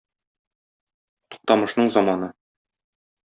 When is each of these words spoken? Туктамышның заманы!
Туктамышның 1.35 1.93
заманы! 1.99 2.31